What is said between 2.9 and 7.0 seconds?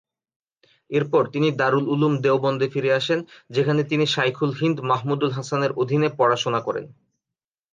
আসেন যেখানে তিনি শায়খুল হিন্দ মাহমুদুল হাসানের অধীনে পড়াশোনা করেন।